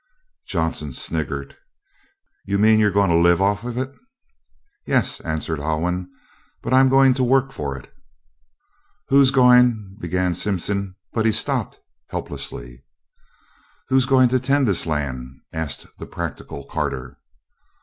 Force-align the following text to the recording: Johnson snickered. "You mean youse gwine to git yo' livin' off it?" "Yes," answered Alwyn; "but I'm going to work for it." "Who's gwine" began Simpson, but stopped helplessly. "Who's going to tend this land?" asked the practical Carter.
Johnson 0.47 0.93
snickered. 0.93 1.55
"You 2.47 2.57
mean 2.57 2.79
youse 2.79 2.91
gwine 2.91 3.09
to 3.09 3.13
git 3.13 3.17
yo' 3.19 3.21
livin' 3.21 3.45
off 3.45 3.63
it?" 3.77 3.93
"Yes," 4.87 5.19
answered 5.19 5.59
Alwyn; 5.59 6.09
"but 6.63 6.73
I'm 6.73 6.89
going 6.89 7.13
to 7.13 7.23
work 7.23 7.51
for 7.51 7.77
it." 7.77 7.93
"Who's 9.09 9.29
gwine" 9.29 9.89
began 10.01 10.33
Simpson, 10.33 10.95
but 11.13 11.31
stopped 11.35 11.81
helplessly. 12.07 12.83
"Who's 13.89 14.07
going 14.07 14.29
to 14.29 14.39
tend 14.39 14.67
this 14.67 14.87
land?" 14.87 15.39
asked 15.53 15.85
the 15.99 16.07
practical 16.07 16.65
Carter. 16.65 17.19